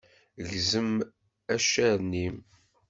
Gzem 0.49 0.91
accaren-innem. 1.53 2.37